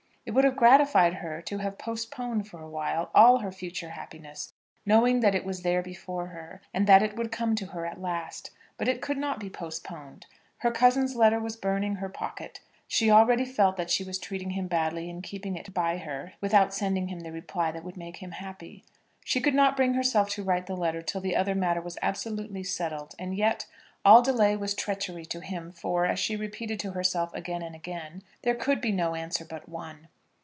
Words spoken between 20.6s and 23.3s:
the letter till the other matter was absolutely settled;